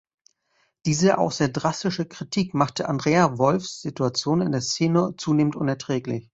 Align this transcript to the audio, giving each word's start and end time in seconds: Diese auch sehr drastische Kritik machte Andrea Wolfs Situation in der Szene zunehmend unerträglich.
Diese 0.87 1.19
auch 1.19 1.29
sehr 1.31 1.49
drastische 1.49 2.07
Kritik 2.07 2.55
machte 2.55 2.89
Andrea 2.89 3.37
Wolfs 3.37 3.81
Situation 3.81 4.41
in 4.41 4.51
der 4.51 4.61
Szene 4.61 5.13
zunehmend 5.15 5.55
unerträglich. 5.55 6.27